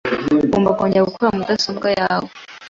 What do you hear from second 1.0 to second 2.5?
gukora mudasobwa yawe.